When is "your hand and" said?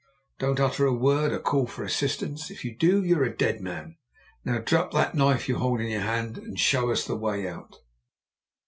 5.89-6.59